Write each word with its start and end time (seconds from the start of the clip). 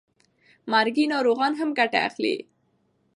مرګي 0.71 1.05
ناروغان 1.13 1.51
هم 1.59 1.69
ګټه 1.79 1.99
اخلي. 2.07 2.35